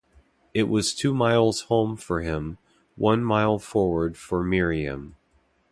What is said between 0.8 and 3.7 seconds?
two miles home for him, one mile